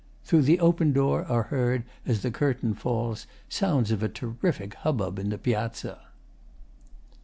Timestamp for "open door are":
0.57-1.43